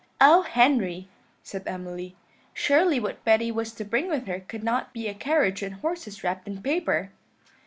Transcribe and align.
"Oh, 0.19 0.41
Henry," 0.41 1.09
said 1.43 1.61
Emily, 1.67 2.15
"surely 2.55 2.99
what 2.99 3.23
Betty 3.23 3.51
was 3.51 3.71
to 3.73 3.85
bring 3.85 4.07
with 4.09 4.25
her 4.25 4.39
could 4.39 4.63
not 4.63 4.93
be 4.93 5.07
a 5.07 5.13
carriage 5.13 5.61
and 5.61 5.75
horses 5.75 6.23
wrapped 6.23 6.47
in 6.47 6.59
paper." 6.63 7.11